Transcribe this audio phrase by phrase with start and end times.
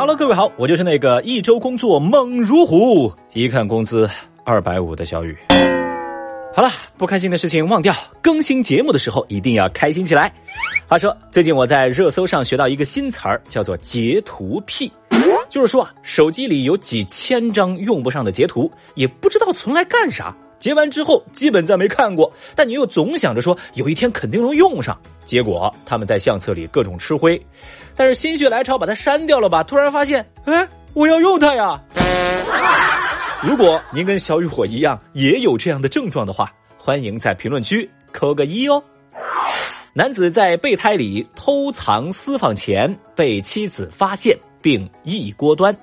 [0.00, 4.08] Hello，各位好，我就是那个一周工作猛如虎，一看工资
[4.44, 5.36] 二百五的小雨。
[6.54, 10.32] 好了，不开心的事情忘掉，更新节目的时候一定要开心起来。
[10.86, 14.88] 话说，最近我在热搜上学到一个新词儿，叫做“截图癖”，
[15.50, 20.32] 就是说啊，手机里有几千张用不上的截图，也不知道存来干啥。
[20.58, 27.40] 截完之后，基本再没看过，但你又总想着说有一天肯定能用上，结果他们在相册里各种吃灰，
[27.94, 31.80] 但是心血来潮把它删掉了吧，突然发现，哎，我要用它呀！
[33.42, 38.82] 如果您跟小雨火一样也有这样的症状的话，欢迎在评论区扣个一哦。
[39.94, 45.76] 男子在备胎里偷藏私房钱，被妻子发现并一锅端。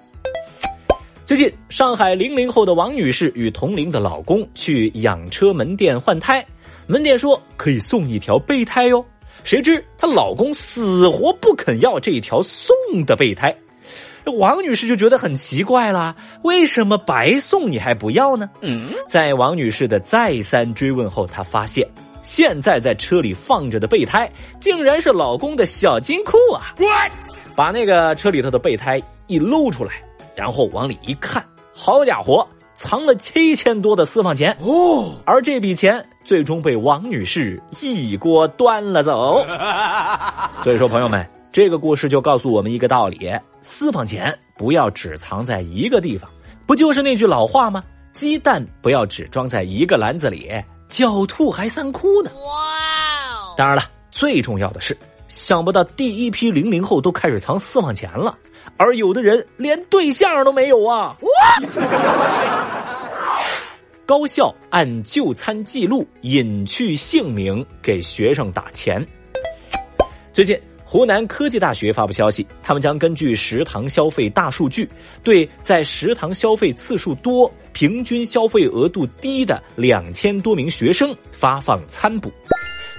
[1.25, 6.45] 最近，上海零零后的王女士与同龄的老公去养车门店换胎，
[6.85, 9.03] 门店说可以送一条备胎哟。
[9.43, 12.75] 谁知她老公死活不肯要这条送
[13.07, 13.55] 的备胎，
[14.37, 18.47] 王女士就觉得很奇怪啦，为什么白送你还不要呢？
[18.61, 21.87] 嗯，在王女士的再三追问后，她发现
[22.21, 26.75] 现在在车里放着的备胎竟然是老公的小金库啊！
[27.55, 29.93] 把那个车里头的备胎一搂出来。
[30.35, 35.13] 然后往里一看，好家伙，藏了七千多的私房钱哦！
[35.25, 39.45] 而这笔钱最终被王女士一锅端了走。
[40.63, 46.29] 所以说，朋友们，这个故事就告诉我们一个道理：私房钱不要只藏在一个地方。
[46.67, 47.83] 不就是那句老话吗？
[48.11, 50.51] 鸡蛋不要只装在一个篮子里，
[50.89, 52.31] 狡兔还三窟呢。
[52.33, 53.55] 哇！
[53.55, 54.97] 当然了，最重要的是。
[55.27, 58.37] 想不到第一批零零后都开始藏私房钱了，
[58.77, 61.15] 而有的人连对象都没有啊！
[64.05, 69.03] 高校按就餐记录隐去姓名给学生打钱。
[70.31, 74.87] 最近，湖南科技大学发布消息，他们将根据食堂消费大数据，
[75.23, 82.31] 对在食堂消费次数多、平均消费额度低的两千多名学生发放餐补。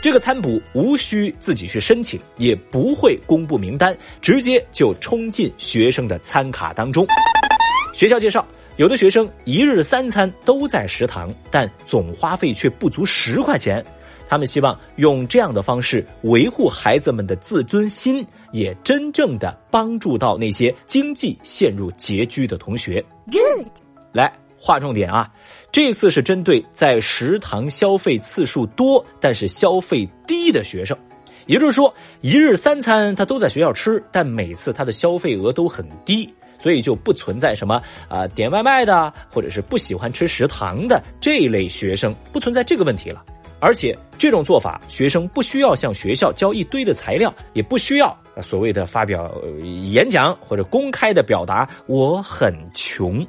[0.07, 7.05] 这个餐补无需自己去申请，也不会公布名单，直接就冲进学生的餐卡当中。
[7.93, 8.47] 学校介绍，
[8.77, 13.85] 有的学生一日三餐都在食堂，但总花费却不足十块钱。
[14.29, 23.05] 他们希望用这样的方式维护孩子们的自尊心，也真正的帮助到那些经济陷入拮据的同学。
[23.33, 23.67] Good，
[24.13, 24.33] 来。
[24.59, 25.31] 划重点啊！
[25.71, 30.97] 这次是针对在食堂消费次数多但是消费低的学生，
[31.47, 43.23] 也就是说，一日三餐他都在学校吃，但每次他的消费额都很低，所以就不存在什么啊点外卖的，或者是不喜欢吃食堂的这一类学生，不存在这个问题了。
[43.61, 49.31] 而且这种做法，学生不需要向学校交一堆的材料，也不需要所谓的发表
[49.93, 53.27] 演讲或者公开的表达我很穷。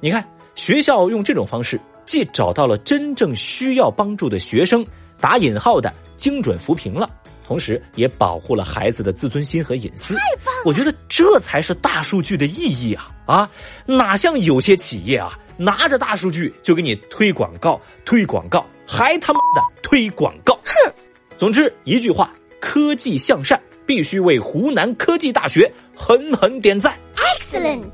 [0.00, 0.24] 你看。
[0.54, 4.84] 学校用这种方式，既找到了真正需要帮助的学生
[5.20, 7.10] （打引号的精准扶贫）了，
[7.46, 10.14] 同时也保护了孩子的自尊心和隐私。
[10.14, 10.54] 太棒！
[10.64, 13.10] 我觉得这才是大数据的意义啊！
[13.26, 13.50] 啊，
[13.86, 20.54] 哪像有些企业啊，拿着大数据就给你推广告、推广告，还他妈的推广告！
[20.64, 20.94] 哼！
[21.36, 26.96] 总之一句话，科技向善，必须为湖南科技大学狠狠点赞。
[27.16, 27.90] Excellent。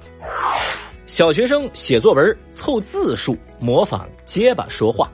[1.11, 5.11] 小学生写作文凑字数，模仿结巴说话。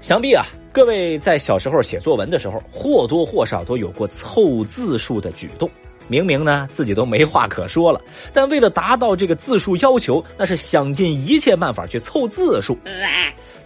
[0.00, 5.70] 想必啊，各位在小时候写作文的时候，或多或少都有过凑字数的举动。
[6.06, 8.00] 明明呢自己都没话可说了，
[8.32, 12.74] 但为了达到这个字数要求，那是想尽一切办法去凑字数。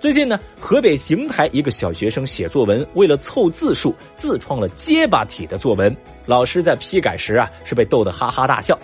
[0.01, 5.97] 最近呢，河北邢台一个小学生写作文，为了凑字数，自创了结巴体的作文。
[6.27, 8.77] 老师在批改时啊，是被逗得哈哈大笑。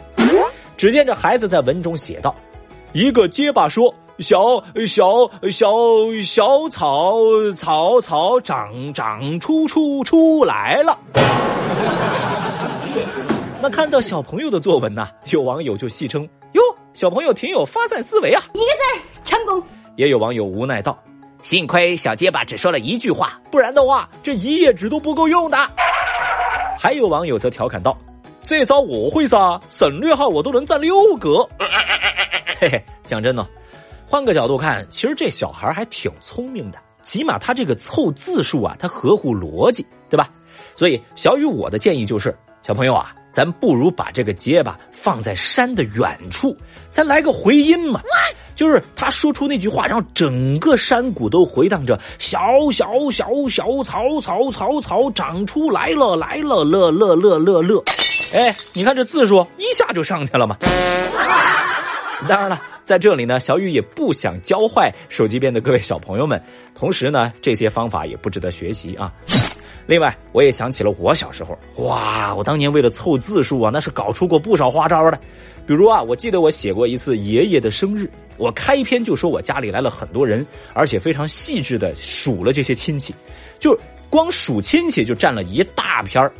[0.78, 2.32] 只见这孩子在文中写道
[2.94, 5.72] ：“一个结巴说，小小小
[6.22, 7.18] 小草
[7.56, 10.96] 草草长长出出出来了。”
[13.60, 16.22] 那看到小朋友的作文呢，有网友就戏称
[16.54, 16.62] ：“哟，
[16.94, 19.60] 小朋友挺有发散思维啊！”一个字成功。
[19.96, 20.96] 也有网友无奈道
[21.42, 25.58] ：“幸亏小结巴只说了一句话，不然的话，这一页纸都不够用的。”
[26.78, 27.98] 还有网友则调侃道。
[28.48, 31.46] 这招我会撒，省略号我都能占六格。
[32.58, 33.46] 嘿嘿，讲真的，
[34.06, 40.30] 换个角度看，其实这小孩还挺聪明的，起码他这个凑字数啊，他合乎逻辑，对吧？
[40.74, 46.56] 所以小雨我的建议就是，小朋友啊，咱不如把这个结巴放在山的远处，
[46.90, 48.00] 咱来个回音嘛，
[48.54, 52.38] 就是他说出那句话，然后整个山谷都回荡着“小
[52.72, 57.82] 小小小草草草草长出来了来了乐乐乐乐乐”。
[58.34, 60.56] 哎，你看这字数一下就上去了嘛。
[62.28, 66.42] 当然了，在这里呢，小雨也不想教坏手机边的各位小朋友们，
[66.74, 69.12] 同时呢，这些方法也不值得学习啊。
[69.88, 75.18] 另外，我也想起了我小时候，哇，我当年为了凑字数啊，那是搞出过不少花招的。
[75.66, 78.06] 比如啊，我记得我写过一次爷爷的生日，
[78.36, 83.14] 我开篇就说我家里来了很多人，而且非常细致的数了这些亲戚，
[83.58, 83.74] 就
[84.10, 86.30] 光数亲戚就占了一大篇儿。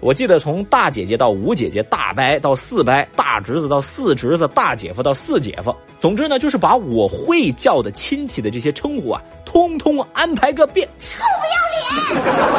[0.00, 5.74] 我记得从大姐姐到五姐姐，大伯到四伯，大侄子到四侄子，大姐夫到四姐夫。
[5.98, 10.86] 总之呢，就是把我会叫的亲戚的这些称呼啊，通通安排个遍。
[11.00, 12.56] 臭不要脸！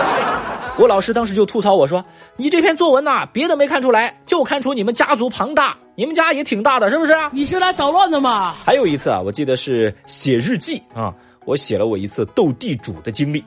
[0.80, 2.04] 我老师当时就吐槽我说
[2.38, 8.54] ：“你这篇作文呐，别的没看出来，就看出你们家族庞大，你们家也挺大的，是不是？”你是来捣乱的吗？
[8.64, 11.14] 还有一次啊，我记得是写日记啊，
[11.46, 13.44] 我写了我一次斗地主的经历。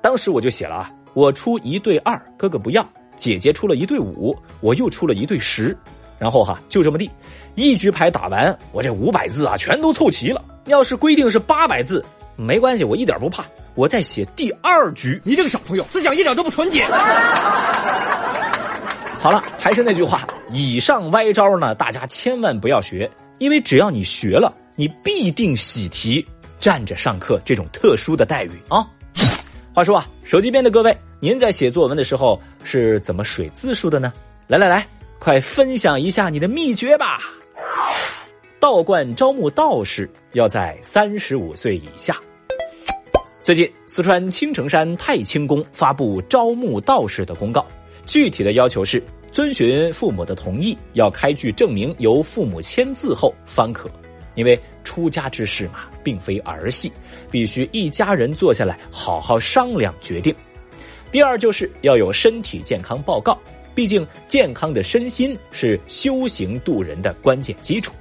[0.00, 2.84] 当时我就写了啊，我出一对二，哥哥不要。
[3.16, 5.76] 姐姐出了一对五，我又出了一对十，
[6.18, 7.10] 然后哈就这么地，
[7.54, 10.44] 一局牌打完，我这五百字啊全都凑齐了。
[10.66, 12.04] 要是规定是八百字，
[12.36, 13.44] 没关系，我一点不怕，
[13.74, 15.20] 我再写第二局。
[15.24, 16.84] 你这个小朋友思想一点都不纯洁。
[19.18, 26.26] 好了，还是那句话，以上歪招呢，大家千万不要学，因为只要你学了，你必定喜提
[26.58, 28.86] 站着上课这种特殊的待遇啊。
[29.74, 34.12] 话说啊，手机边的各位，您在写作文的时候是怎么水字数的呢？
[34.46, 34.86] 来来来，
[35.18, 37.18] 快分享一下你的秘诀吧！
[38.60, 42.20] 道观招募道士要在三十五岁以下。
[43.42, 47.66] 最近，四川青城山太清宫发布招募道士的公告，
[48.04, 53.90] 具体的要求是遵循父母的同意，要开具证明，由父母签字后方可。
[54.34, 56.92] 因为出家之事嘛，并非儿戏，
[57.30, 60.34] 必须一家人坐下来好好商量决定。
[61.10, 63.38] 第二就是要有身体健康报告，
[63.74, 67.92] 毕竟健康的身心是修行渡人的关键基础。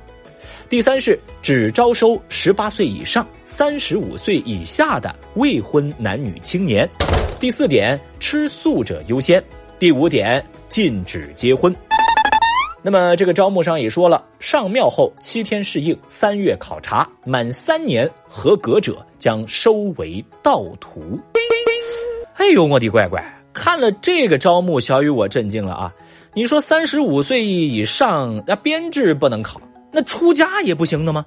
[0.69, 6.89] 第三是只招收十八岁以上、三十五岁以下的未婚男女青年。
[7.41, 9.43] 第四点，吃素者优先。
[9.77, 11.75] 第五点，禁止结婚。
[12.83, 21.19] 那么这个招募上也说了，上庙后七天适应，三月考察，满三年合格者将收为道徒。
[22.37, 23.23] 哎呦，我的乖乖！
[23.53, 25.93] 看了这个招募，小雨我震惊了啊！
[26.33, 29.61] 你说三十五岁以上，那编制不能考，
[29.91, 31.23] 那出家也不行的吗？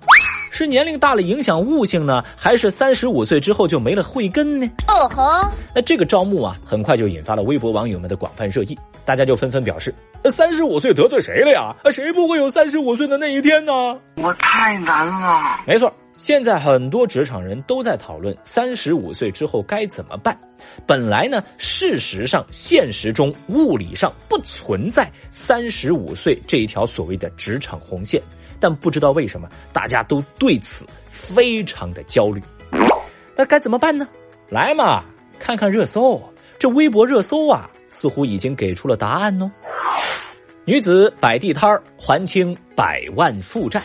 [0.50, 4.68] 是年龄大了影响悟性呢，还是三十五岁之后就没了慧根呢？
[4.88, 5.48] 哦吼！
[5.72, 9.94] 那这个招募啊，很快就引发了微博网友们的广泛热议，大家就纷纷表示。
[10.30, 11.74] 三十五岁得罪谁了呀？
[11.90, 13.72] 谁不会有三十五岁的那一天呢？
[14.16, 15.60] 我太难了。
[15.66, 20.36] 没错，现在很多职场人都在讨论三十五岁之后该怎么办。
[20.86, 28.20] 本来呢，事实上、现实中、物理上不存在三十五岁这一条所谓的职场红线，
[28.58, 32.42] 但不知道为什么大家都对此非常的焦虑。
[33.36, 34.08] 那该怎么办呢？
[34.48, 35.04] 来嘛，
[35.38, 36.22] 看看热搜，
[36.58, 39.50] 这微博热搜啊，似乎已经给出了答案哦。
[40.66, 43.82] 女子摆地摊还清百万负债。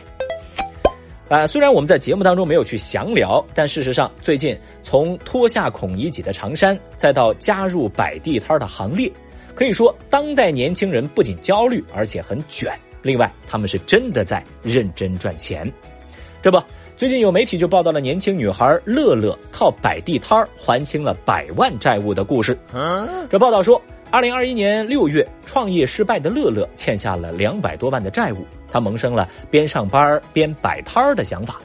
[1.28, 9.12] 啊，虽然我们在节目当中没有去详聊，但事实上，最近从脱下孔乙己的长衫，再到加入摆地摊的行列，
[9.54, 12.74] 可以说，当代年轻人不仅焦虑，而且很卷。
[13.01, 15.70] 另外，他们是真的在认真赚钱。
[16.42, 16.63] 这不，
[16.96, 22.58] 最近有媒体就报道了年轻女孩乐乐靠摆地摊还清了百万债务的故事。
[23.30, 23.80] 这报道说。
[24.12, 31.62] 二零二一年六月，创业失败的乐乐欠下了两百多万的债务，他萌生了边上班边摆摊儿的想法。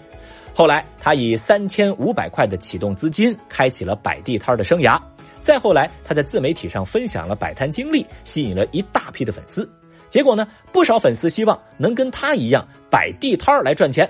[0.55, 5.01] 后来，他以三千五百块的启动资金，开启了摆地摊的生涯。
[5.41, 9.67] 再后来，他在自媒体上分享了摆摊经历，吸引了一大批的粉丝。
[10.11, 14.09] 结果呢，不少粉丝希望能跟他一样摆地摊来赚钱，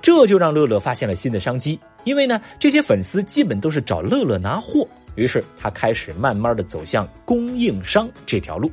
[0.00, 1.78] 这就让乐乐发现了新的商机。
[2.04, 4.86] 因为呢，这些粉丝基本都是找乐乐拿货。
[5.18, 8.70] 于是他开始慢慢的走向供应商这条路。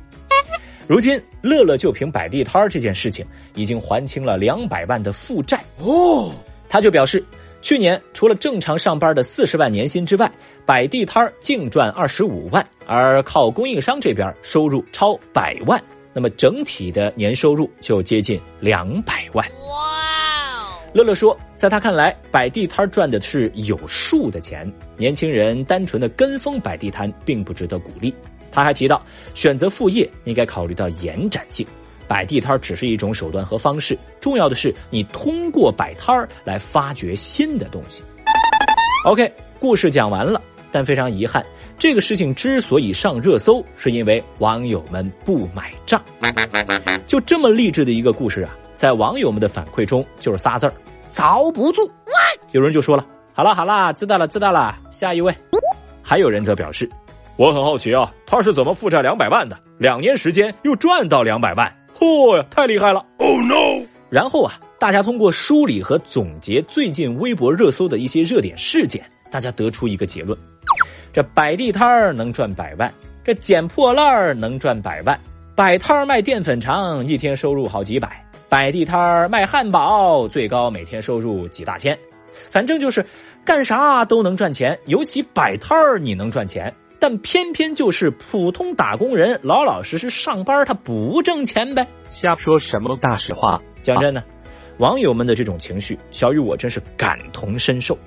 [0.86, 3.26] 如今，乐乐就凭摆地摊这件事情，
[3.56, 6.30] 已经还清了两百万的负债哦。
[6.68, 7.24] 他就表示，
[7.60, 10.30] 去年除了正常上班的四十万年薪之外，
[10.64, 15.82] 摆地摊净赚二十五万，而靠供应商这边收入超百万，
[16.14, 19.44] 那么整体的年收入就接近两百万。
[20.96, 28.14] 乐乐说，在他看来，摆地摊赚的是有数的钱，年轻人单纯的跟风摆地摊并不值得鼓励。
[28.50, 31.66] 他还提到，选择副业应该考虑到延展性，
[32.08, 38.02] 摆地摊只是一种手段和方式，重要的是你通过摆摊来发掘新的东西。
[39.04, 40.40] OK，故事讲完了。
[40.72, 41.44] 但非常遗憾，
[41.78, 46.02] 这个事情之所以上热搜，是因为网友们不买账。
[47.06, 50.72] 就这么励志的一个故事啊，在网友们的反馈中就是仨字儿：
[51.08, 51.90] 遭不住。
[52.52, 53.04] 有人就说了
[53.34, 55.34] ：“好了好了，知道了知道了，下一位。”
[56.00, 56.88] 还有人则表示
[57.36, 59.58] ：“我很好奇啊，他是怎么负债两百万的？
[59.78, 63.84] 两年时间又赚到两百万，嚯呀，太厉害了！”Oh no！
[64.10, 70.38] 然后啊，大家通过梳理和总结最近微博热搜的一些热点事件，大家得出一个结论：
[71.12, 72.92] 这摆地摊儿能赚百万，
[73.24, 75.18] 这捡破烂儿能赚百万。
[75.56, 78.08] 摆摊儿卖淀粉肠，一天收入好几百；
[78.48, 81.98] 摆地摊儿卖汉堡，最高每天收入几大千。
[82.50, 83.04] 反正就是
[83.44, 91.86] 干啥都能赚钱，尤其摆摊儿你能赚钱，但偏偏就是普通打工人老老实实上班他不挣钱呗。
[92.10, 93.60] 瞎说什么大实话？
[93.82, 94.22] 讲真的，
[94.78, 97.98] 网友们的这种情绪，小雨我真是感同身受。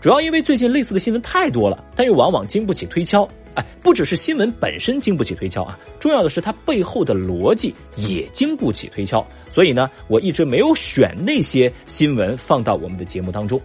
[0.00, 3.28] 主要因为最近类似的新闻太多了，但又往往经不起推敲。
[3.56, 9.26] 哎，不只是新闻本身经不起推敲啊，重要的是它背后的逻辑也经不起推敲。
[9.50, 13.58] 所以呢，我一直没有选那些新闻放到我们的节目当中。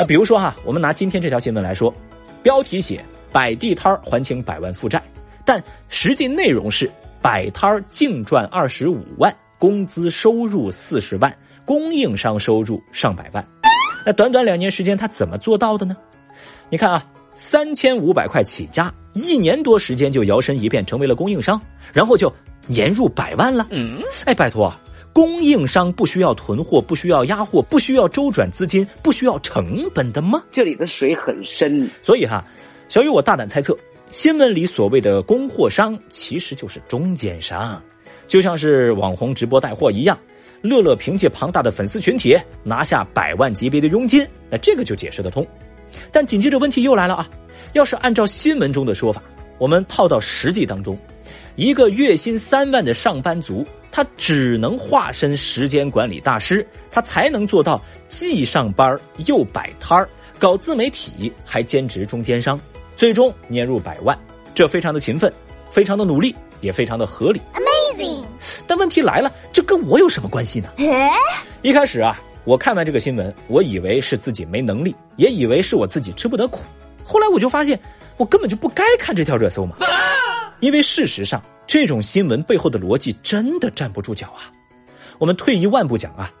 [0.00, 1.92] 那比如说哈，我们拿今天这条新闻来说，
[2.44, 5.02] 标题写摆地摊还清百万负债，
[5.44, 6.88] 但实际内容是
[7.20, 13.44] 摆摊净赚二十五万，工资收入四十万，供应商收入上百万。
[14.06, 15.96] 那短短两年时间，他怎么做到的呢？
[16.70, 17.04] 你看啊。
[17.38, 21.58] 三千五百块起家，一年多时间就摇身一变成为了供应商，
[21.94, 22.30] 然后就
[22.66, 23.68] 年入百万了。
[23.70, 24.74] 嗯，哎，拜托，
[25.12, 30.42] 供应商不需要囤货，不需要压货，不需要周转资金，不需要成本的吗？
[30.50, 32.44] 这里的水很深，所以哈，
[32.88, 33.72] 小雨我大胆猜测，
[34.10, 37.80] 新闻里所谓的供货商其实就是中间商，
[38.26, 40.18] 就像是网红直播带货一样，
[40.60, 45.46] 乐乐凭借庞大的粉丝群体拿下百万级别的佣金，那这个就解释得通。
[46.10, 47.28] 但紧接着问题又来了啊！
[47.72, 49.22] 要是按照新闻中的说法，
[49.58, 50.98] 我们套到实际当中，
[51.56, 62.58] 一个月薪三万的上班族，他只能化身时间管理大师，他才能做到既上班又摆摊儿，搞自媒体还兼职中间商，
[62.96, 64.16] 最终年入百万。
[64.54, 65.32] 这非常的勤奋，
[65.68, 67.40] 非常的努力，也非常的合理。
[67.54, 68.24] Amazing！
[68.66, 70.68] 但问题来了，这跟我有什么关系呢？
[71.62, 72.20] 一开始啊。
[72.48, 76.60] 我看完这个新闻，我以为是自己没能力，也以为是我自己吃不得苦。
[77.04, 77.78] 后来我就发现，
[78.16, 79.76] 我根本就不该看这条热搜嘛。
[80.60, 84.48] 因为事实上，这种新闻背后的逻辑真的站不住脚啊。
[85.18, 86.32] 我们退一万步讲啊，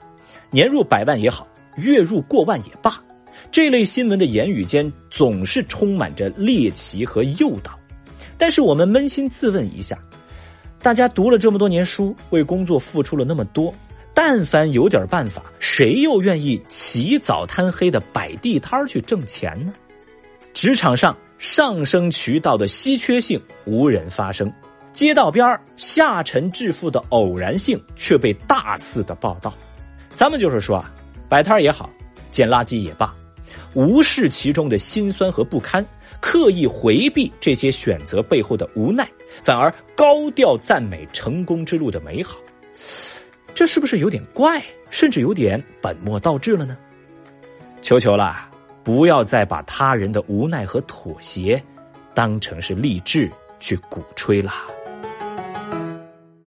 [0.50, 1.46] 年入百万也好，
[1.76, 2.98] 月入过万也罢，
[3.50, 7.78] 这类新闻的言语间总是充满着猎奇和诱导。
[8.38, 9.98] 但是我们扪心自问一下，
[10.80, 13.74] 大家读了这么多年书，为工作付出了那么多。
[14.20, 19.72] 但凡有点办法，谁又愿意起早贪黑的摆地摊去挣钱呢？
[20.52, 24.52] 职场上上升渠道的稀缺性无人发声，
[24.92, 29.54] 街道边下沉致富的偶然性却被大肆的报道。
[30.14, 30.92] 咱们就是说啊，
[31.28, 31.88] 摆摊也好，
[32.32, 33.14] 捡垃圾也罢，
[33.72, 35.86] 无视其中的辛酸和不堪，
[36.20, 39.08] 刻意回避这些选择背后的无奈，
[39.44, 42.36] 反而高调赞美成功之路的美好。
[43.58, 46.78] 这是不是有点怪，甚至有点本末倒置了呢？
[47.82, 48.48] 求求啦，
[48.84, 51.60] 不要再把他人的无奈和妥协
[52.14, 54.52] 当成是励志去鼓吹了。